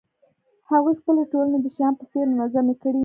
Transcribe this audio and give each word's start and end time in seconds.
هغوی 0.69 0.93
خپلې 1.01 1.23
ټولنې 1.31 1.57
د 1.61 1.67
شیام 1.75 1.93
په 1.99 2.05
څېر 2.11 2.25
منظمې 2.37 2.75
کړې 2.81 2.99